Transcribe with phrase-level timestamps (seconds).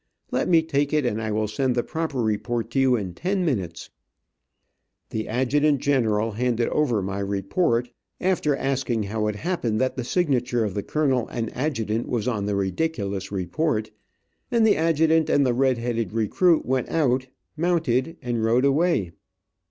[0.31, 3.45] Let me take it, and I will send the proper report to you in ten
[3.45, 3.91] minutes."
[5.11, 10.65] The adjutant general handed over my report, after asking how it happened that the signature
[10.65, 13.91] of the colonel and adjutant was on the ridiculous report,
[14.49, 19.11] and the adjutant and the red headed recruit went out, mounted and rode away.